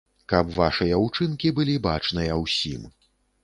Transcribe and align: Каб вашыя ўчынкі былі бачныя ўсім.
Каб 0.31 0.47
вашыя 0.59 0.95
ўчынкі 1.03 1.53
былі 1.61 1.77
бачныя 1.87 2.41
ўсім. 2.43 2.93